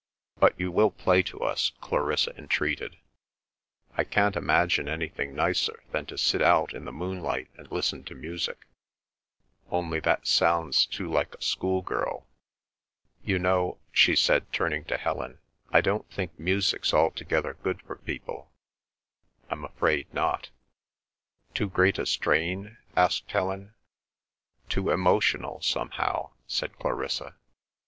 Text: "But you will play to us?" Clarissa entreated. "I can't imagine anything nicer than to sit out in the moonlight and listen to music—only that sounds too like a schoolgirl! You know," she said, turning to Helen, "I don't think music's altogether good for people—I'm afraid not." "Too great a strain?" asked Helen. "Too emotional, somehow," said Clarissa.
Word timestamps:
"But 0.39 0.59
you 0.59 0.71
will 0.71 0.89
play 0.89 1.21
to 1.21 1.41
us?" 1.43 1.73
Clarissa 1.79 2.35
entreated. 2.35 2.97
"I 3.95 4.03
can't 4.03 4.35
imagine 4.35 4.87
anything 4.89 5.35
nicer 5.35 5.83
than 5.91 6.07
to 6.07 6.17
sit 6.17 6.41
out 6.41 6.73
in 6.73 6.85
the 6.85 6.91
moonlight 6.91 7.49
and 7.55 7.71
listen 7.71 8.03
to 8.05 8.15
music—only 8.15 9.99
that 9.99 10.25
sounds 10.25 10.87
too 10.87 11.07
like 11.07 11.35
a 11.35 11.41
schoolgirl! 11.43 12.25
You 13.23 13.37
know," 13.37 13.77
she 13.91 14.15
said, 14.15 14.51
turning 14.51 14.85
to 14.85 14.97
Helen, 14.97 15.37
"I 15.71 15.81
don't 15.81 16.09
think 16.09 16.39
music's 16.39 16.95
altogether 16.95 17.53
good 17.61 17.79
for 17.83 17.97
people—I'm 17.97 19.63
afraid 19.63 20.11
not." 20.11 20.49
"Too 21.53 21.69
great 21.69 21.99
a 21.99 22.07
strain?" 22.07 22.77
asked 22.95 23.29
Helen. 23.31 23.75
"Too 24.67 24.89
emotional, 24.89 25.61
somehow," 25.61 26.31
said 26.47 26.79
Clarissa. 26.79 27.35